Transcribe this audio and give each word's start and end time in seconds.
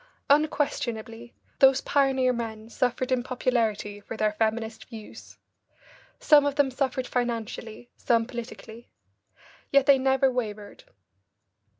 Unquestionably 0.31 1.35
those 1.59 1.81
pioneer 1.81 2.33
men 2.33 2.69
suffered 2.71 3.11
in 3.11 3.21
popularity 3.21 3.99
for 3.99 4.17
their 4.17 4.31
feminist 4.31 4.85
views. 4.85 5.37
Some 6.19 6.43
of 6.43 6.55
them 6.55 6.71
suffered 6.71 7.05
financially, 7.05 7.87
some 7.95 8.25
politically. 8.25 8.89
Yet 9.69 9.85
they 9.85 9.99
never 9.99 10.31
wavered. 10.31 10.85